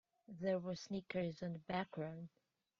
[0.39, 2.29] There were snickers from the background.